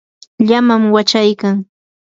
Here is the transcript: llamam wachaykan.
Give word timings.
llamam 0.47 0.83
wachaykan. 0.95 1.55